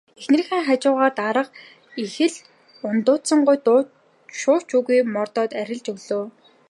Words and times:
Эхнэрийнхээ 0.19 0.61
хажуугаар 0.67 1.13
дарга 1.19 1.53
их 2.03 2.13
л 2.31 2.35
ундууцангуй 2.87 3.57
дуу 3.65 3.79
шуу 4.39 4.59
ч 4.67 4.69
үгүй 4.77 4.99
мордоод 5.13 5.51
арилж 5.61 5.85
өглөө. 5.93 6.25